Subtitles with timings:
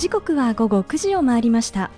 [0.00, 1.90] 時刻は午後9時を回りました。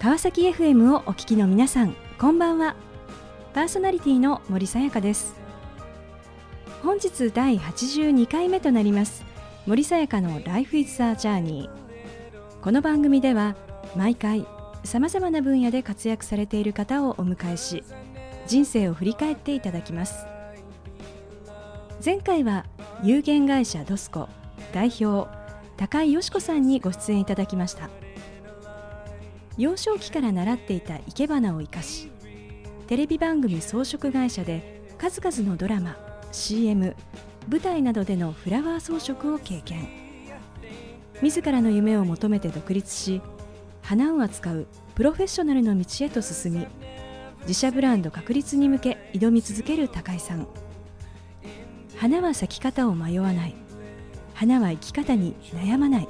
[0.00, 2.74] 川崎 FM をお聞きの皆さんこんばんは。
[3.54, 5.36] パーソナリティの森さやかです。
[6.82, 9.24] 本日第82回目となります
[9.64, 11.70] 森さやかの Life is a Journey
[12.62, 13.54] この番組では
[13.94, 14.44] 毎回
[14.82, 17.84] さまざまな分野で活躍されている方をお迎えし
[18.48, 20.26] 人生を振り返っていただきます。
[22.04, 22.66] 前回は
[23.04, 24.28] 有限会社ドスコ
[24.72, 25.39] 代表
[25.80, 27.88] 高井よし子さんにご出演いただきました。
[29.56, 32.10] 幼少期から習っていた生け花を生かし
[32.86, 35.96] テレビ番組装飾会社で数々のドラマ
[36.32, 36.94] CM
[37.48, 39.88] 舞台などでのフラワー装飾を経験。
[41.22, 43.22] 自らの夢を求めて独立し
[43.80, 46.66] 花を扱うプロフェッショナルの道へと進み
[47.46, 50.46] 自社ブランド確立に向け挑み続ける高井さん。
[51.96, 53.59] 花は咲き方を迷わない。
[54.40, 56.08] 花は生き方に悩まない。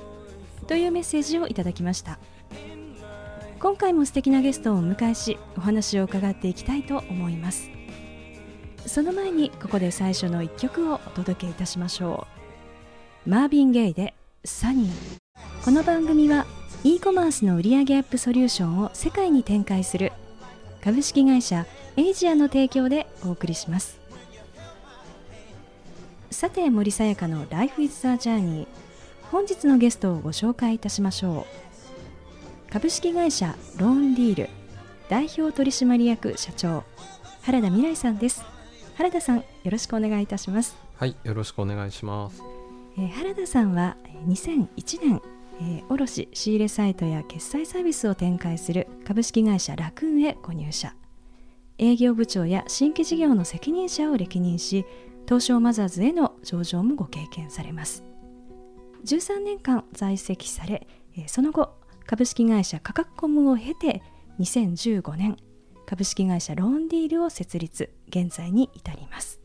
[0.69, 2.21] というメッセージをいただきました。
[3.59, 7.71] 今回も素敵なゲストをお迎えしお話を伺っていきたいと思います。
[8.87, 12.29] その前にここで最初の一曲をお届けいたしましょ
[13.27, 13.31] う。
[13.31, 14.15] マービン・ゲイで
[14.47, 15.19] 「サニー」
[15.65, 16.47] この番組は
[16.85, 20.13] e コマースの売上アップソリューションを世界に展開する
[20.85, 24.00] 株式会社エイジアの提供でお送りします。
[26.31, 28.67] さて森さやかの Life is a Journey
[29.33, 31.47] 本日のゲストをご紹介いたしましょ
[32.69, 32.73] う。
[32.73, 34.51] 株式会社ローンディール
[35.09, 36.85] 代表取締役社長
[37.43, 38.45] 原田未来さんです。
[38.95, 40.77] 原田さんよろしくお願いいたします。
[40.95, 42.43] はいよろしくお願いします、
[42.97, 44.69] えー、原田さんは2001
[45.03, 45.23] 年
[45.63, 50.95] えー、卸仕入れサイトや決済サービスを展開する株式会社ラクーンへご入社。
[51.77, 54.85] 営業部長や新規事業の責任者を歴任し
[55.31, 58.03] 東証マザーズへの上場もご経験されます。
[59.05, 64.03] 13年間在籍され、えー、その後株式会社価格コムを経て
[64.41, 65.37] 2015年
[65.87, 69.41] 株式会社ローンディールを設立現在に至ります、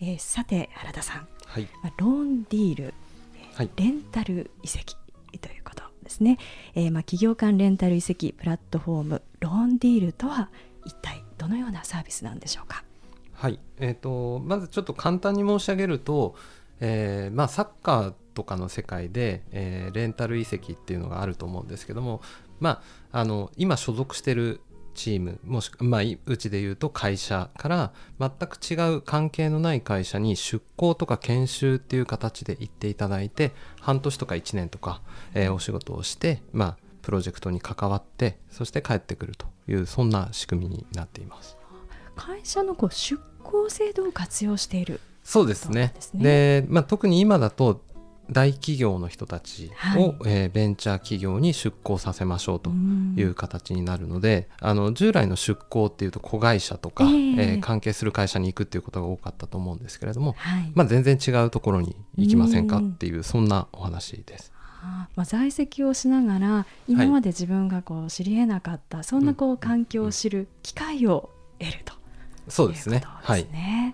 [0.00, 1.68] えー、さて原田さん、はい、
[1.98, 2.94] ローンディール
[3.52, 4.96] はい、レンタル移籍
[5.42, 6.38] ということですね、
[6.74, 10.48] えー、まあ企業間レンタル移籍プラットフォームローンディールとは
[10.86, 12.82] 一体どのようなサービスなんでしょうか？
[13.34, 16.34] はい、えーと、まずちょっと簡単に申し上げると、
[16.80, 22.20] えーまあ、サッカーとかの世界で、えー、レンタル移籍っていうのがあると思うんですけども、
[22.60, 24.60] まあ、あの今所属してる
[24.94, 35.02] チームもしくは、まあ、うちで言うと会社から全く違う関係のない会社に出向とか研修っていう形で行っていただいて半年とか1年とか、
[35.34, 41.63] えー、お仕事をして、まあ、プロジェクトに関わってそして帰ってくるというそんな仕組みになっています。
[42.16, 45.00] 会社のこう出向制度を活用している。
[45.22, 45.94] そうですね。
[46.14, 47.82] で、まあ、特に今だと
[48.30, 64.52] 大企業の人たちを、はい、えー、ベンチャー企業に出向させましょうという形になるので、あの従来の出向っていうと子会社とか、えー、えー、関係する会社に行くっていうことが多かったと思うんですけれども、はい、まあ、全然違うところに行きませんかっていうそんなお話です。
[65.16, 71.94] まあ、在籍をしながら今まで自分がこう知りえなかった、はい、そんなこう環境を知る機会を得ると、
[72.48, 73.02] そうですね。
[73.04, 73.46] はい、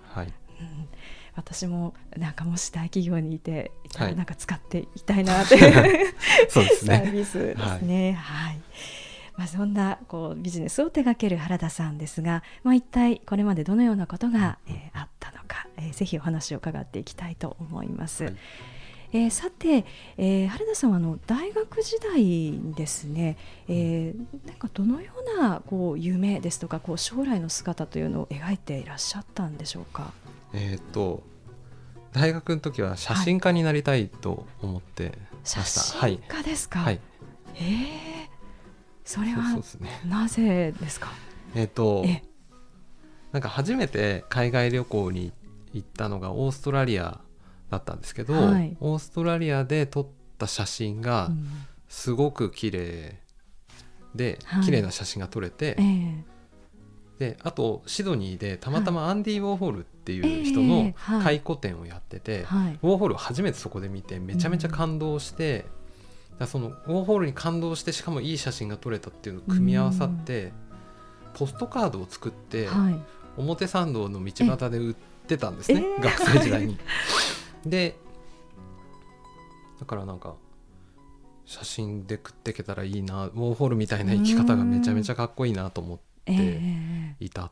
[0.09, 0.29] はい、う
[0.63, 0.87] ん。
[1.35, 5.91] 私もなんかもし大企業にいてなんか使っていたいなって、はい、
[6.49, 7.01] そうですね。
[7.05, 8.13] サービスですね。
[8.13, 8.61] はい、はい。
[9.37, 18.25] まあ、そんなこうビジネスを手掛ける原田さんですが、まあ、一体これまでどのようなことが、えー、あったのか、えー、ぜひお話を伺っていきたいと思います。
[18.25, 18.35] はい、
[19.13, 19.85] えー、さて、
[20.17, 30.13] えー、原田さんはあの大学時代ですね、えー、なんかどのようなこう夢ですとかこう将来の姿というのを描いていらっしゃったんでしょうか？
[30.53, 31.23] えっ、と
[32.13, 35.61] 大学の時は写真家になりたいと思ってました。
[35.63, 36.79] 写真家ですか？
[36.79, 36.99] はい。
[37.55, 38.29] ええー、
[39.03, 39.43] それは
[40.07, 41.09] なぜですか？
[41.53, 42.05] えっ、と
[43.33, 45.33] なんか初めて海外旅行に
[45.73, 47.21] 行ったのがオーストラリア
[47.71, 51.31] だったんですけど、はい、オーストラリアで撮った写真が
[51.87, 53.17] すごく綺麗
[54.13, 56.23] で、うん、綺麗な写真が撮れて、えー、
[57.17, 65.65] であとシドニーでたまたまアンディ・ウォーホルっていう人の回顧展をやってて、はい、ウォーホルを初めてそこで見てめちゃめちゃ感動して、
[66.41, 70.51] うん、そのウォーホルに感動してしかもいい写真が撮れたっていうのを組み合わさって、うん、
[71.35, 72.99] ポストカードを作って、はい、
[73.37, 74.95] 表参道の道端で売っ
[75.27, 76.77] てたんですね、学生時代に。
[77.65, 77.97] で
[79.79, 80.35] だからなんか
[81.45, 86.11] 写真で食っていけたらいいなウォーホルみたいな生き方がめちゃめちゃかっこいいなと思って。
[86.25, 87.51] ていたっ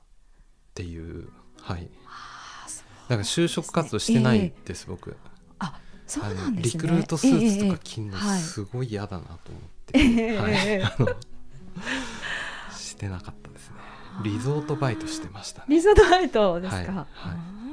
[0.74, 1.30] ていう、
[1.62, 1.90] はい。
[3.08, 5.16] だから就職活動してないです、えー、僕。
[5.60, 11.08] あそうなんです、ね、リクルートスーツとか着るのすごい嫌だなと思って、えー、はい、あの
[12.72, 13.76] してなかったですね。
[14.24, 17.69] リゾートバイトしてました、ね、リゾートバイトですか、はい、はい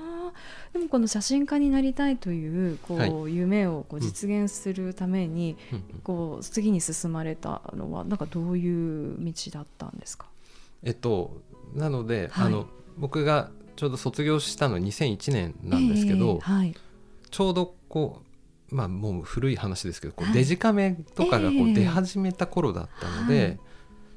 [0.73, 10.27] でもこの写真家になりたいというこう、はい、夢をこう実現するために、うん、こう次に進まれたのはなんかどういう道だったんですか？
[10.83, 11.41] えっと
[11.75, 12.67] なので、はい、あの
[12.97, 16.75] 僕がちょうど卒業したの2001年なんですけど、えーはい、
[17.31, 18.23] ちょうどこ
[18.71, 23.59] うまあもう古い話ですけどこうデジカメとかがこう出始めた頃だったので、えー、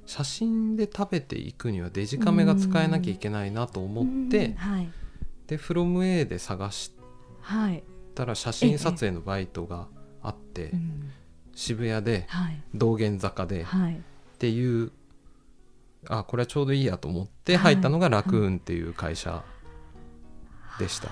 [0.06, 4.56] 写真で食べていくにはデジカメが使えなきゃいけないなと思って、
[5.50, 6.92] で「フロム A で探し
[8.16, 9.88] たら写真撮影のバイトが
[10.22, 10.72] あって、
[11.56, 12.28] 渋谷で、
[12.74, 14.92] 道玄坂で、っていう
[16.08, 19.44] あこれはちょうどいいやと思って入ったのがラクーンっていう会社
[20.78, 21.10] でした。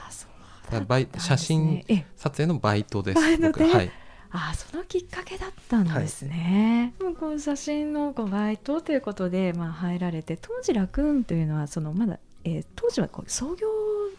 [0.81, 1.83] バイ写真
[2.15, 3.37] 撮影のバイトです。
[3.41, 3.91] 僕はい。
[4.29, 6.93] あそのきっかけだったんですね。
[6.99, 13.67] はい、こう写真のこうバイトということでまあ入られて当時ラクーンというのはそのまだ、えー、当時はこう創業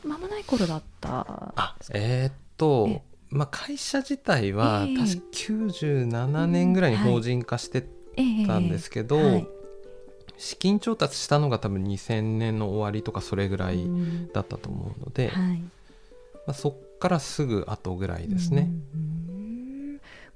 [0.08, 1.26] 間もない頃だった
[1.56, 7.86] あえー、っとまあ、会社自体は確か97年ぐらいに法人化して
[8.46, 9.46] たんですけど、
[10.38, 13.86] 資金調達したのが多分2000年の終わりとかそれぐらい
[14.32, 15.30] だったと思うので、
[16.46, 18.70] まあ、そっからすぐ後ぐらいですね。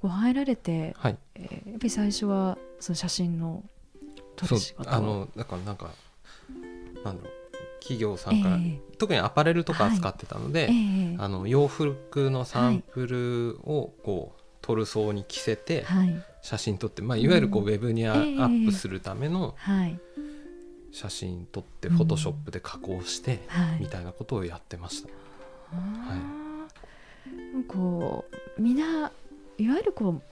[0.02, 1.18] こう入られて、はい。
[1.36, 3.62] えー、やっぱり最初はその写真の
[4.36, 5.90] 撮る仕事あのだからなんか
[7.04, 7.41] なんだろう
[7.82, 10.70] 企業さんから、えー、特にアパレルとか扱ってたので、はい。
[10.70, 15.84] えー、あの洋服のサンプルをこうトルソーに着せて
[16.40, 19.56] 写真撮って、まあ、いわゆるこうウェブにアップするための
[20.92, 23.40] 写真撮ってフォトショップで加工して
[23.80, 25.08] みたいなことをやってました。
[25.72, 28.24] はい、こ
[28.56, 29.10] うみんな
[29.58, 30.22] いわゆるこう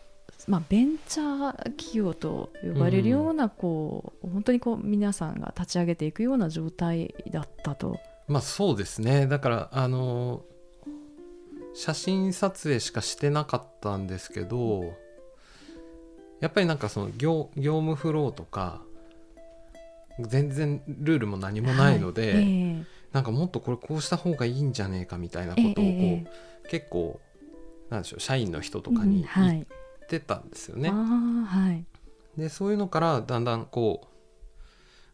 [0.48, 7.98] まあ、ベンチャー企業と呼ばれるようなこう、うん、本当にこう皆さんが立ち上げていくような状態だったと。
[8.28, 9.26] まあそうですね。
[9.26, 10.42] だからあの
[11.75, 14.94] 写真撮影しかしてなかったんですけど
[16.40, 18.82] やっぱりなんかその業業務フローとか
[20.20, 22.31] 全然ルールも何もないので、はい。
[22.31, 27.20] えー、なんかもっとこれこうした方がいいんじゃねえかみたいなことをこう、えー、結構
[27.88, 29.66] なんでしょう社員の人とかに言
[30.17, 30.91] ってたんですよね。
[30.91, 31.85] はい、
[32.37, 34.07] でそういうのからだんだんこう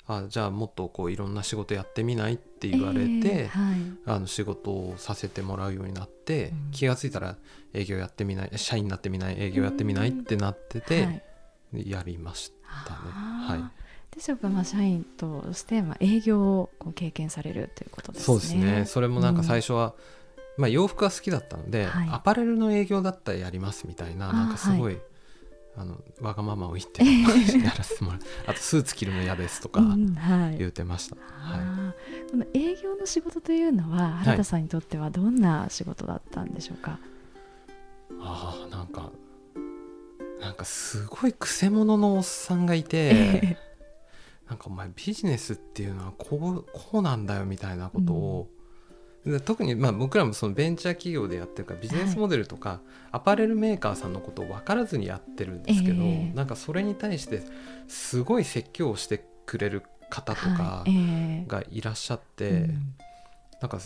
[0.08, 7.36] あじゃあもっとこういろんな仕事やってみないって言われて、えーはい、あの仕事をさせてもらうようになって、うん、気が付いたら
[7.74, 11.10] 営業やってみない社員になってみない営業やってみないってなってて、は
[11.74, 12.52] い、やりまし
[12.86, 12.98] たね。
[13.10, 14.14] はい。
[14.14, 18.24] でしょうか、まあ、社員として、まあ、営業を経験されるということですね。
[18.24, 18.84] そうですね。
[18.86, 19.92] それもなんか最初は、うん、
[20.56, 24.98] まあ、洋服が好きだったので、はい、アパレルの営業だったらやりますみたいななんかすごい。
[25.78, 29.82] あのわがままを言って やらせてもらうあとスーツ着るの嫌ですとか
[30.56, 37.00] 言ってました、うんはい、はい、この営業の仕事というのは原田さんにとってはどんな仕事だったんでしょうか、はい、
[38.20, 39.12] ああなんか
[40.40, 48.48] なんかすごいくせ者のおっさんがいて、えー、なんかお前ビジネスっていうのはこうこうなんだよみたいなことを、
[49.44, 52.80] 特にまあ僕らもそのベンチャー企業でやってるからビジネスモデルとか
[53.10, 57.42] アパレルメーカーさんのことを分からずにやってるんですけど、なんかそれに対して
[57.88, 60.84] すごい説教をしてくれる方とか
[61.48, 62.68] がいらっしゃって、
[63.60, 63.80] なんか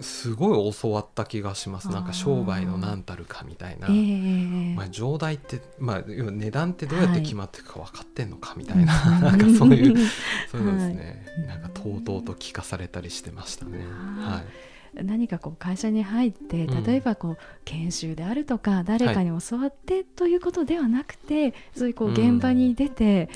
[0.00, 1.88] すごい教わった気がします。
[1.88, 3.88] なんか商売の何たるかみたいな、
[4.74, 8.92] まあ、上代って、まあ、値段ってどうやって決まっていくか分かってんのかみたいな。
[8.92, 9.96] はい、 なんかそういう
[10.50, 13.78] そういうのですね、はい、なんかとうとうと聞かされたりしてましたね。
[14.18, 14.42] は
[14.94, 15.04] い。
[15.04, 23.28] 何かこう会社に入って例えばこう研修であるとか誰かに教わってということではなくて、そういうこう現場に出て、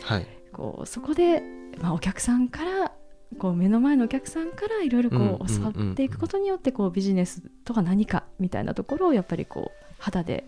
[0.52, 1.42] こうそこで
[1.80, 2.92] まあお客さんから
[3.38, 10.44] こう目の前のお客さんからいろいろこう教わっていくことによってこうビジネスとは何かみたいなところをやっぱりこう肌で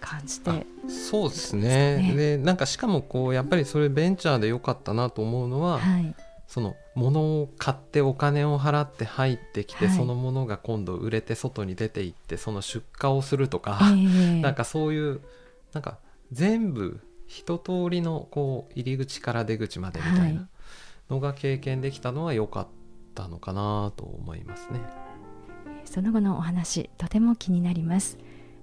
[0.00, 1.96] 感じてそうですね。
[1.96, 2.14] ね。
[2.14, 6.14] でなんかしかもこうやっぱりそれベンチャーで良かったなと思うのは、はい、
[6.46, 15.20] その物を買ってお金を払って入ってきて、はい、そのものが今度売れて外に出ていってその出荷をするとか、えー、 なんかそういう
[15.72, 15.98] なんか
[16.32, 20.40] 全部一通りのこう入り口から出口までみたいな。
[20.40, 20.48] はい
[21.10, 22.68] のが経験できたのは良かっ
[23.14, 24.80] たのかなと思いますね。
[25.84, 28.18] その後のお話とても気になります。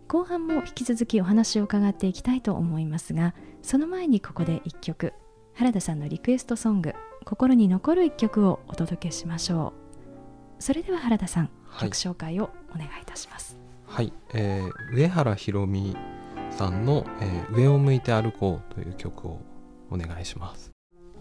[0.08, 5.14] 後半も引き続きお話を伺っていきたいと思いますがその前にここで1曲。
[5.54, 6.94] 原田さんのリクエストソング
[7.26, 9.74] 心に残る1曲をお届けしましょ
[10.60, 10.62] う。
[10.62, 13.64] それでは原田さん、はい、曲紹介をお願いいたします。
[13.94, 15.96] はい、えー、上原ひろみ
[16.50, 19.40] さんの、えー「上を向いて歩こう」という曲を
[19.92, 20.73] お願いします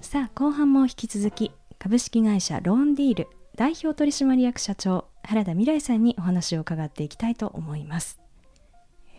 [0.02, 8.20] さあ後半も引き続き株式会社ローンディール代表取締役社長原田未来さんにお話を伺っていきたいと思います。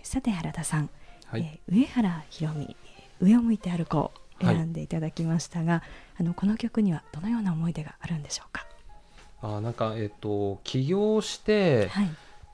[0.03, 0.89] さて原田さん、
[1.25, 2.75] はい、えー、上原ひろみ
[3.21, 4.11] 上を向いて歩こ
[4.41, 5.81] う選んでいただきましたが、はい、
[6.19, 8.67] あのこの曲にはどのような思い出があるんでしょうか？
[9.41, 12.09] あなんかえっ、ー、と起業して、はい、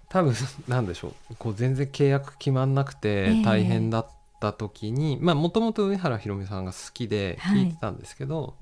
[0.08, 0.34] 多分
[0.68, 1.36] なんでしょう。
[1.36, 4.08] こう全然契約決まんなくて大変だっ
[4.40, 7.72] た時に、えー、まあもともと上原ひろみさんが好きで聴い。
[7.72, 8.54] てたんですけど、は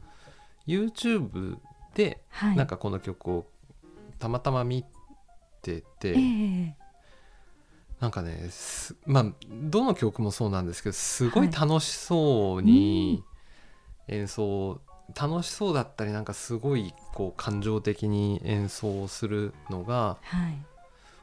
[0.65, 1.57] い、YouTube
[1.95, 2.21] で
[2.55, 3.45] なんかこの曲を
[4.19, 4.85] たまたま見
[5.61, 6.73] てて、えー、
[7.99, 8.49] なんかね
[9.05, 13.23] まあどの曲もそうなんですけどすごい楽しそうに
[14.07, 14.79] 演奏、はい
[15.15, 20.57] 楽しそうだったりなんかすごいこう感情的に演奏するのが、はい、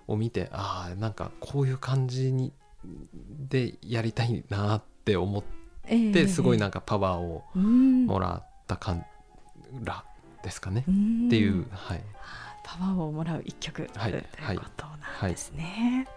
[0.07, 2.53] を見てああなんかこういう感じに
[3.49, 5.49] でやりたいなって思って、
[5.89, 9.05] えー、すごいなんかパワーをもらった感
[9.83, 10.05] ら
[10.43, 10.81] ですかね。
[10.81, 12.03] っていう、はい、
[12.63, 14.25] パワーをもらう一曲、はい、という
[14.59, 14.87] こと
[15.23, 16.09] なんですね。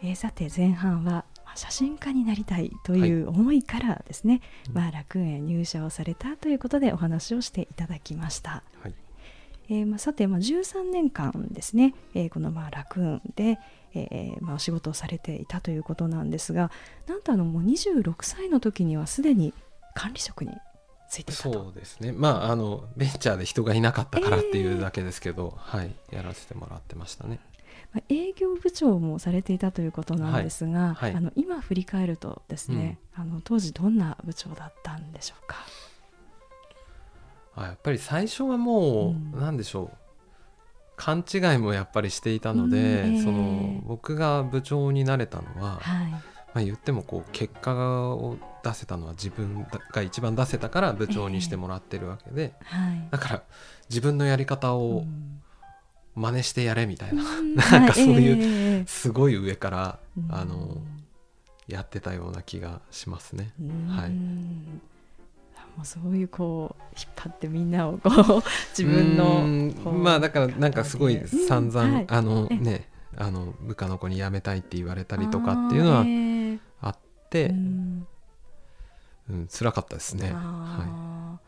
[0.00, 8.62] はい、えー、さて前半は写真家になりたいという思いからですね、はい、まあ、楽園へ入社をされたということでお話をしていただきました。
[8.80, 8.94] はい
[9.68, 13.58] えーまあ、さて、まあ、13年間ですね、えー、このまあ楽園で、
[13.94, 16.70] えーまあ、お仕事をされていたということなんですが
[17.06, 19.54] なんとあのもう26歳の時にはすでに
[19.94, 20.52] 管理職に
[21.08, 21.52] ついてたと。
[21.52, 22.12] そうですね。
[22.12, 27.38] まああのベンチャーで人がいなかったからっていうだけですけど、えー、はいやらせてもらってましたね。
[28.08, 31.12] 営業部長もされていたということなんですが、はい。
[31.12, 35.56] はい、あの今振り返るとですね、うん、あの当時どんな部長だったんでしょうか？
[37.54, 39.96] あやっぱり最初はもう、うん、何でしょう。
[40.96, 46.20] 勘違いもやっぱりしていたので、うんえー、その僕が部長になれたのは、はい、ま
[46.54, 47.74] あ、言ってもこう結果
[48.10, 53.42] を出せたのは自分が一番出せたから部長にしてもらってるわけで、えーはい、だから
[53.88, 55.04] 自分のやり方を、
[56.14, 57.22] 真似してやれみたいな、
[57.70, 60.76] なんかそういうすごい上から、あの
[61.66, 63.52] やってたような気がしますね。
[63.88, 64.12] はい。
[65.76, 68.42] もうそういうこう引っ張ってみんなをこう
[68.76, 76.04] 自分のまあだからなんかすごい散々、はい、あのねあの部下の子に辞めたいって言われたりとかっていうのは
[76.80, 76.98] あっ
[77.30, 78.06] て、うん。
[79.30, 80.32] うん、辛かったですね。
[80.32, 81.38] は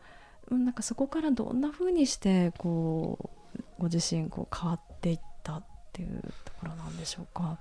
[0.51, 7.57] い、なんかそこからどんなふうにしてこうご自身こう変わっていったっていうところなんでしょうか？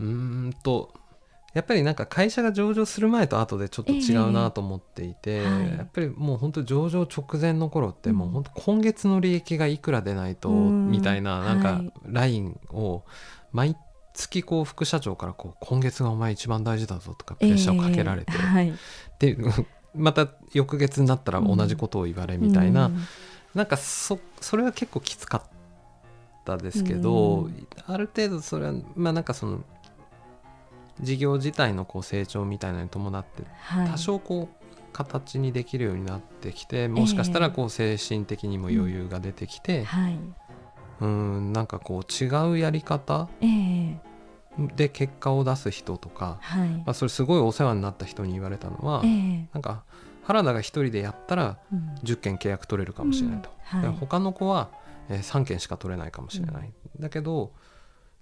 [0.00, 0.92] うんと
[1.52, 13.02] やっぱりなんか会社が上場する前と後でちょっと違うなと思っていて、えーはい、やっぱりもう本当上場直前の頃ってもう本当今月の利益がいくら出ないとみたいななんかラインを
[13.52, 13.76] 毎
[14.14, 18.72] 月こう副社長からこう今月がお前一番大事だぞとかプレッシャーをかけられて、えーはい、
[19.18, 19.36] で
[19.94, 22.92] また翌月になったら同じことを言われみたいな、
[23.56, 25.42] なんかそそれは結構きつかっ
[26.44, 29.64] たですけど、うん、ある程度それはまあなんかその
[31.00, 33.44] 事業自体のこう成長みたいなのに伴って、
[33.90, 34.60] 多少こう
[34.92, 39.86] 形にできるようになってきてもしかしたらこう精神的にも余裕が出てきて、
[41.00, 43.28] うん、うんなんかこう違うやり方、
[44.76, 49.84] で結果を出す人とか、はい、まあ、それすごいお世話になった人に言われたのは、えー、なんか
[50.24, 51.58] 原田が1人でやったら
[52.04, 53.82] 10件契約取れるかもしれないと、うん。
[53.82, 54.68] はい、他の子は
[55.08, 57.52] 3件しか取れないかもしれない、うん、だけど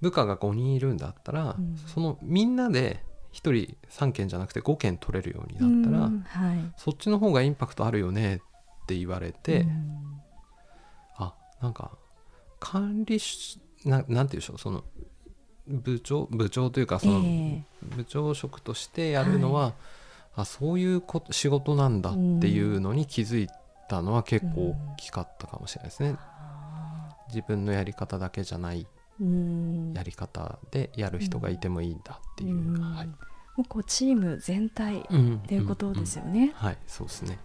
[0.00, 8.40] 部下が5人いるんだったら、うん、そのみんなで1人3件じゃなくて5件取れるようになったら、はい、そっちの方がインパクトあるよねっ
[8.86, 10.20] て言われて、うん、
[11.16, 11.92] あなんか
[12.60, 13.18] 管理
[13.84, 14.84] ななんて言うんでしょうその
[15.66, 19.72] 部長部長というかその、部長職としてやるのは、はい。
[20.36, 23.48] あそういうこと仕事なんだっていうのに気づい
[23.88, 26.16] たのは結構大きかったかもしれないですね。
[27.28, 28.86] 自分のやり方だけじゃない
[29.94, 32.80] やり方でやる人がいてもいいんだっていう。
[32.80, 33.14] はい、も
[33.58, 35.02] うこうチーム全体っ
[35.46, 36.52] ていうことですよね。
[36.54, 37.38] はいそうですね。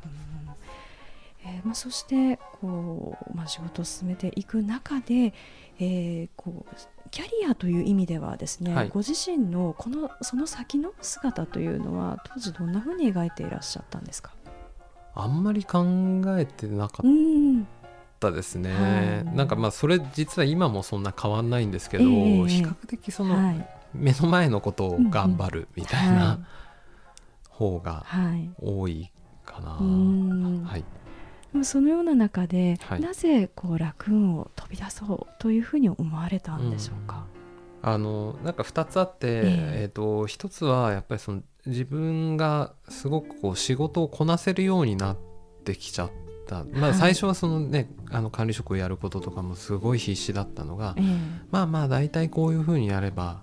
[1.46, 5.34] えーまあ、そしてこう、まあ、仕事を進めていく中で、
[5.78, 6.76] えー、こう
[7.12, 14.32] キャリアという意味ではですね、はい、ご自身のこのその先の姿というのは当時どんなふうに描いていらっしゃったんですか？
[15.16, 15.84] あんまり考
[16.40, 17.06] えてなかっ
[18.24, 18.72] たですね、
[19.26, 23.36] はい、なんかまあそれ実は今もそんな変わんないんですけど、えー、比較的その
[23.94, 26.40] 目の前のことを頑張るみたいな
[27.50, 28.06] 方が
[28.60, 29.12] 多い
[29.46, 29.72] かな。
[29.72, 30.84] はい。
[31.64, 37.28] そのような中で、はい、なぜこう楽運を飛び出そうというふうに思われたんでしょうか、
[37.84, 39.44] あのなんか2つあって、えー、
[39.84, 45.18] えーと1つはやっぱりその自分がすごくこう仕事をこなせるようになっ
[45.64, 46.23] てきちゃった、
[46.74, 51.18] まあ、最初はそのね、はい、あの管理職をやることとかもすごい必死だったのが、えー、
[51.52, 53.42] まあまあ大体こういうふうにやれば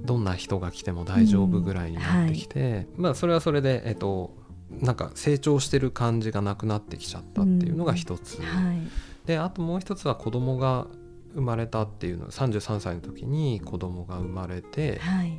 [0.00, 4.34] どんな人が来ても大丈夫ぐらいになってきて、うんはい、まあそれはそれで、えっと、
[4.80, 8.78] なんか成長してる感じがなくなってきちゃったっていうのが一つ、うんはい、
[9.26, 10.86] であともう一つは子供が
[11.34, 15.38] 生まれたっていうの33歳の時に子供が生まれて、はい、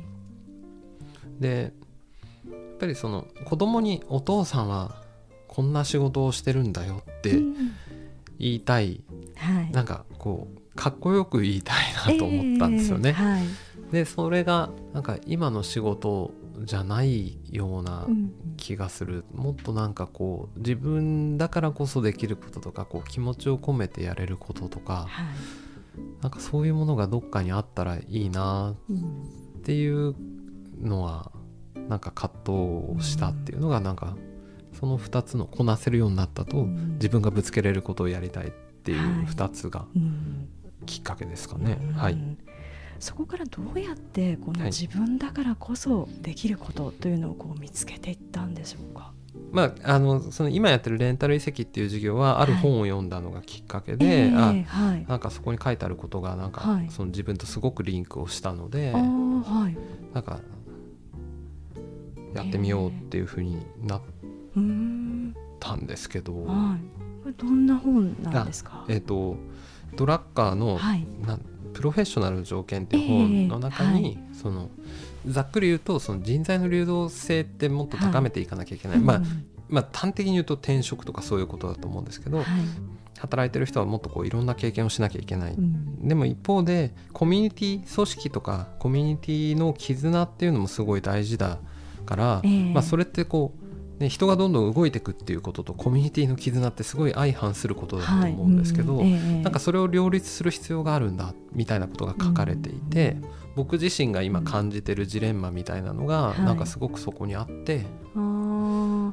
[1.40, 1.72] で
[2.46, 5.03] やっぱりその子供にお父さんは
[5.54, 7.40] こんな仕事をしてるんだよって
[8.40, 11.76] 言いたい、うんはい、なんかこうかっこよく言いたい
[12.12, 13.10] なと思ったんですよね。
[13.10, 13.42] えーはい、
[13.92, 16.32] でそれがなんか今の仕事
[16.64, 18.08] じゃないような
[18.56, 28.74] 気がする、うん、もっとなんかこう自分だからこそできることとかこう気持ちを込めてやれることとか、はい、なんかそういうものがどっかにあったらいいな
[29.58, 30.16] っていう
[30.80, 31.30] のは
[31.88, 34.16] なんか葛藤をしたっていうのがなんか
[34.78, 39.86] その2つのこなせるようになったと自分がぶつけれることをやりたいっていう2つが
[40.86, 41.78] きっかけですかね。
[41.96, 42.18] はい、
[42.98, 49.12] そこからどうやってこの自分だからこそできることというのをこう見つけていったんでしょうか、
[49.52, 58.98] まあ、あのその今やってるレンタル遺跡っていう授業はある本を読んだのがきっかけで、はいえー、あ、はい、なんかそこに書いてあることがなんか、はい、その自分とすごくリンクをしたので、は
[59.70, 60.40] い、なんか
[62.34, 64.00] やってみようっていうふうになっ
[65.60, 68.84] たんですけど、はい、これどんな本なんですか？
[68.88, 69.36] えっ、ー、と
[69.96, 71.38] ドラッカーの、はい、な
[71.72, 74.70] プロフェッショナルの条件っていう本の中に、えー、その
[75.26, 79.22] ざっくり言うとその人材の流動性ってもっと高めていかなきゃいけない、まあ、
[79.68, 82.42] まあ端的に言うと転職とかそういうことだと思うんですけど、
[83.18, 91.58] 働いてる人はもっとこういろんな経験をしなきゃいけない、うん、でも一方でコミュニティ組織とかコミュニティの絆っていうのもすごい大事だ
[92.04, 93.63] から、えー、まあ、それってこう、
[93.98, 99.06] ね、人がどんどん動いていくっていうこととコミュニティの絆ってすごい相反することだと思うんですけど、はい。
[99.06, 99.14] うん。
[99.14, 103.24] えー、なんかそれを両立する必要があるんだみたいなことが書かれていて、うん、
[103.56, 109.12] 僕自身が今感じてるジレンマみたいなのが、なんかすごくそこにあって、は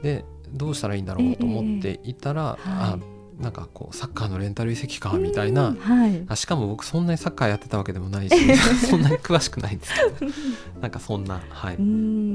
[0.00, 2.98] い、でどうしたらいいんだろうと思っていたら、えー、あ
[3.40, 8.34] なんかこうサッカーのレンタル移籍かみたいな、はい、あしかも僕そんなにサッカーやってたわけでもないし
[8.88, 10.32] そんなに詳しくないんですけど
[10.80, 11.82] なんかそんな、はい、と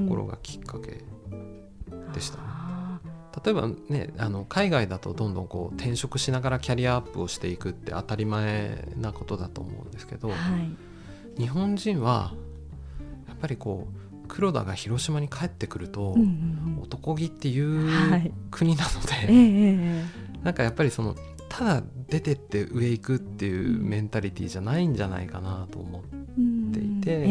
[0.10, 1.04] ころがきっかけ
[2.13, 2.43] でした、ね、
[3.43, 10.36] 例えばねあの海外だとどんどんこう転職しながらキャリアアップをしていくって当たり前なことだと思うんですけど、は
[11.38, 12.34] い、日本人は
[13.28, 17.89] やっぱりこう黒田が広島に帰ってくると、うんうん男気っていう
[18.50, 19.26] 国なので、はい。
[19.26, 20.04] えー、
[20.43, 21.15] なんかやっぱりその
[21.47, 26.02] ただ出てって上行くっていうメンタリティーじゃないんじゃないかなと思っ
[26.74, 27.24] ていて、うん。
[27.24, 27.26] え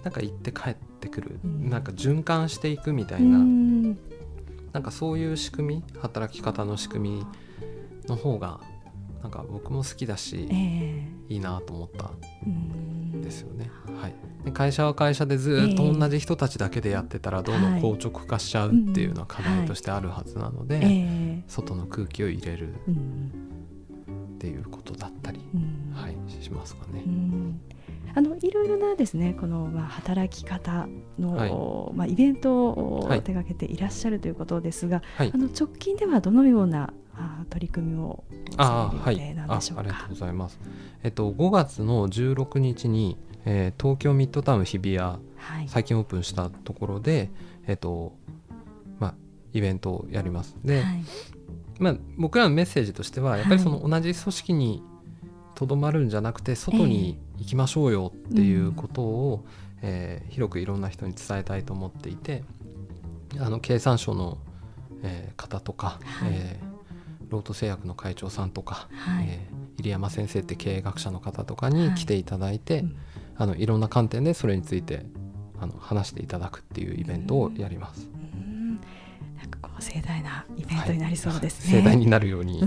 [0.00, 3.98] ー、なんか行って帰ってくる、うん、なんか循環していくみたいな、うん、
[4.72, 7.26] なんかそういう仕組み働き方の仕組み
[8.08, 8.58] の方が
[9.22, 12.10] なんか僕も好きだし、えー、いいなと思った
[12.48, 13.70] んですよね。
[14.00, 22.76] はい、会社は会社でずっと同じ人たちだけでやってたらどんどん硬直化しちゃうっていうのは課題としてあるはずなので、外の空気を入れるっ
[24.38, 25.40] ていうことだったり、
[25.92, 27.02] はい、しますかね。
[28.14, 38.24] あのいろいろなですねこの、まあ、働き方の、はい、まあ、イベントを手掛けていらっしゃるということですが、はい、あの直近ではどのようなあ取り組みを
[38.56, 39.82] される予定なんでしょうか？
[39.82, 40.58] あ,、はい、ありがとうございます。
[41.02, 45.18] えっと5月の16日に、えー、東京ミッドタウン日比谷、はい、
[45.68, 47.30] 最近オープンしたところで
[47.66, 48.12] えっと
[49.00, 49.14] まあ
[49.52, 50.56] イベントをやります。
[50.64, 51.04] で、はい、
[51.80, 54.82] まあ僕らのメッセージとしてはやっぱりその同じ組織に
[55.58, 59.44] とどまるんじゃなくて外に行きましょうよっていうことを、
[59.82, 62.44] えー、えー、広くいろんな人に伝えたいと思っていて
[63.40, 64.38] あの経産省の、
[65.02, 66.68] えー、方とか、はい、えー
[67.28, 72.96] ロート製薬の会長さんとか、はい、えー、入山先生って経営学者の方とかに来ていただいて、はいうん、
[73.36, 75.04] あのいろんな観点でそれについて
[75.60, 78.08] あの話していただくっていうイベントをやります。
[79.36, 81.74] なんかこう盛大なイベントになりそうですね。
[81.74, 82.62] はい、盛大になるように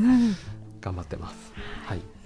[0.80, 1.54] 頑張ってます。
[1.86, 2.21] はい。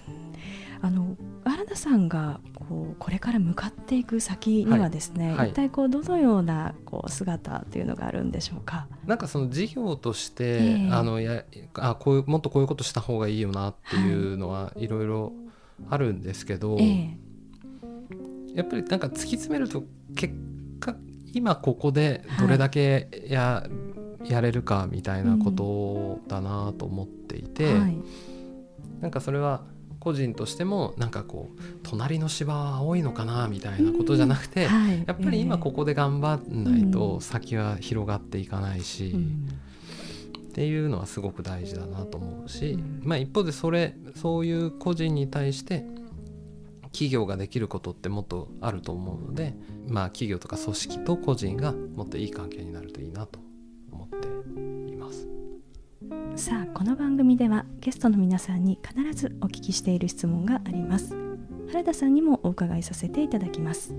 [0.81, 5.38] あの原田さんがこうこれから向かっていく先にはですね、はい。
[5.38, 8.88] はい、一体こうどのようなこう姿というのがあるんでしょうか？
[9.05, 11.43] なんかその事業として、えー、あのや
[11.75, 14.88] あこういうもっとこういうことした方がいいよなっていうのはい。
[14.88, 15.33] ろいろ
[15.89, 17.17] あるんですけど、えー、
[18.55, 19.83] やっぱりなんか突き詰めると
[20.15, 20.33] 結
[20.79, 20.95] 果
[21.33, 23.67] 今ここでどれだけや,、
[24.23, 27.97] やれるかみたいなことだなと思っていて、はい、
[29.01, 29.63] なんかそれは
[30.05, 39.49] 個人としてもなんかこう隣の芝は青いのかなみたいなことじゃなくて、はい、やっぱり今ここで頑張んないと先は広がっていかないし、うん、
[40.37, 45.83] っていうのはすごく大事だなと思うし、うん、まあ、一方でそれそういう個人に対して
[46.91, 49.55] 企業ができることってもっとあると思うので、
[49.87, 53.39] まあ、企業とか組織と個人がもっといい関係になるといいなと
[53.91, 54.74] 思って
[56.35, 61.15] さあこの番組ではゲストの皆さんに必ずお聞きしている質問があります。
[61.69, 63.93] 原田さんにもお伺いさせていただきます。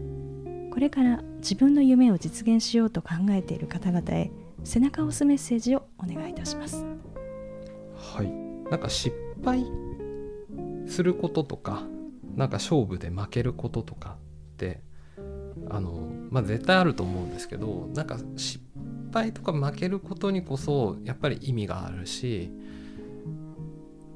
[0.71, 4.31] これから自分の夢を実現しようと考えている方々へ
[4.65, 6.85] 背中を押すメッセージをお願いいたします。
[7.97, 8.31] はい。
[8.71, 9.15] なんか失
[9.45, 9.65] 敗
[10.87, 11.83] することとか
[12.37, 14.17] なんか勝負で負けることとか
[14.55, 14.81] って
[15.71, 18.63] あのまあ絶対あると思うんですけどなんか失
[19.13, 22.51] 敗とか負けることにこそやっぱり意味があるし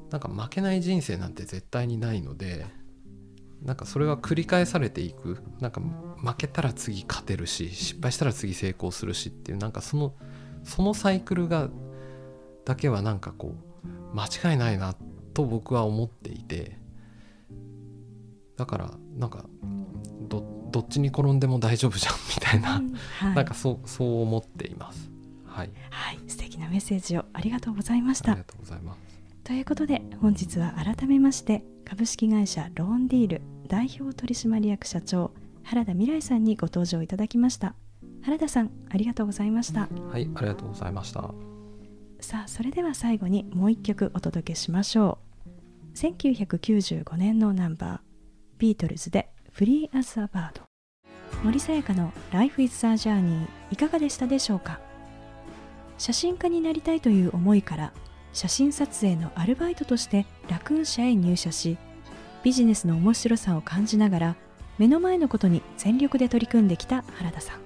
[0.09, 2.65] なんか負けない人生なんて絶対にないので
[3.63, 5.43] なんかそれは繰り返されていく。
[5.59, 10.13] なんか負けたら次勝てるし失敗したら次成功するしっていうなんかその
[10.63, 11.69] そのサイクルが
[12.65, 14.95] だけはなんかこう間違いないな
[15.33, 16.79] と僕は思っていて。
[18.57, 19.45] だからなんか
[20.29, 20.40] ど
[20.71, 25.11] どっちに転んでも大丈夫じゃんみたいな、うんはい、なんかそうそう思っています。
[25.45, 28.31] はい、はい、素敵なメッセージをありがとうございました。
[28.31, 28.99] ありがとうございます。
[29.43, 35.31] ということで本日は改めまして株式会社ローンディール代表取締役社長
[35.63, 37.75] 原田未来さんにご登場いただきました。
[38.23, 39.89] 原田さんありがとうございました。
[40.11, 41.33] はいありがとうございました。
[42.19, 45.17] さあそれでは最後にもう一曲お届けしましょ
[45.95, 45.97] う。
[45.97, 47.99] 1995年のナンバー
[48.59, 50.61] ビートルズでフリーアズアバード。
[51.43, 54.79] 森さやかの Life is a Journey いかがでしたでしょうか？
[55.97, 57.91] 写真家になりたいという思いから
[58.31, 61.77] 写真撮影のアルバイトとしてラクーン社へ入社し
[62.43, 64.35] ビジネスの面白さを感じながら
[64.77, 67.59] 目の前のことに全力で取り組んできた原田さん。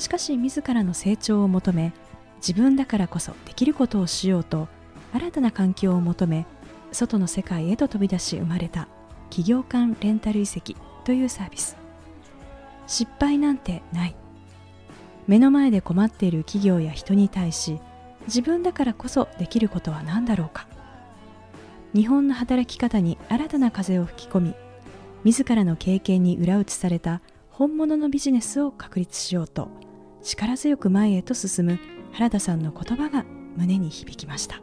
[0.00, 1.92] しかし自らの成長を求め
[2.38, 4.66] 自分だからこそできることをしようと
[5.12, 6.46] 新たな環境を求め
[6.90, 8.88] 外の世界へと飛び出し生まれた
[9.34, 11.76] 企業間レンタル移籍というサービス。
[12.86, 14.14] 失敗なんてない。
[15.26, 17.80] 目の前で困っている企業や人に対し
[18.28, 20.68] 自分だからこそできることは何だろうか。
[21.96, 24.54] 日本の働き方に新たな風を吹き込み
[25.24, 27.20] 自らの経験に裏打ちされた
[27.50, 29.68] 本物のビジネスを確立しようと
[30.22, 31.80] 力強く前へと進む
[32.12, 33.24] 原田さんの言葉が
[33.56, 34.60] 胸に響きました。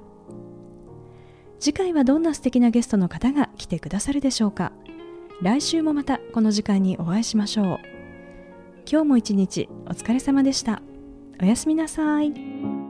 [1.61, 4.71] 次回はどんな素敵なゲストの方が来てくださるでしょうか。
[5.43, 7.79] 来週もまたこの時間にお会いしましょう。
[8.91, 10.81] 今日も一日お疲れ様でした。
[11.39, 12.80] おやすみなさい。